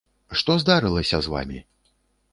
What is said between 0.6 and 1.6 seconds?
здарылася з вамі?